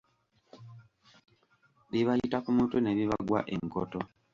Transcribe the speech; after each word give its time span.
Bibayita 1.91 2.37
ku 2.43 2.49
mutwe 2.57 2.77
ne 2.81 2.91
bibagwa 2.97 3.39
enkoto. 3.53 3.99